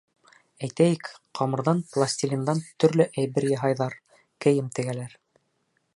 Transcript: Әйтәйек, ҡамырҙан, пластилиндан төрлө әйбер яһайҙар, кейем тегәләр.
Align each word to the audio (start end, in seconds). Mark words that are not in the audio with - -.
Әйтәйек, 0.67 1.09
ҡамырҙан, 1.39 1.83
пластилиндан 1.91 2.63
төрлө 2.85 3.09
әйбер 3.25 3.47
яһайҙар, 3.53 3.99
кейем 4.47 4.77
тегәләр. 4.79 5.19